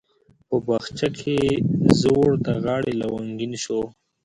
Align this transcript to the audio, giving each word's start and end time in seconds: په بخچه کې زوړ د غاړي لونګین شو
په 0.47 0.55
بخچه 0.67 1.07
کې 1.19 1.37
زوړ 1.99 2.29
د 2.45 2.47
غاړي 2.63 2.93
لونګین 3.01 3.53
شو 3.63 3.81